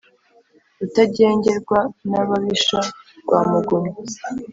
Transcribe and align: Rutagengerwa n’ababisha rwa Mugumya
Rutagengerwa 0.79 1.79
n’ababisha 2.09 2.79
rwa 3.21 3.39
Mugumya 3.49 3.95